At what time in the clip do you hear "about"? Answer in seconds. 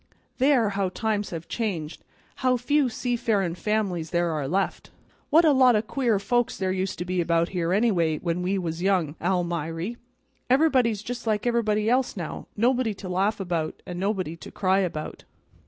7.21-7.49, 13.39-13.83, 14.79-15.23